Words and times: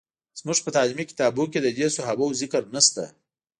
زموږ 0.39 0.57
په 0.63 0.69
تعلیمي 0.75 1.05
کتابونو 1.11 1.49
کې 1.51 1.59
د 1.61 1.67
دې 1.77 1.87
صحابه 1.95 2.23
وو 2.25 2.37
ذکر 2.41 2.61
نشته. 2.75 3.03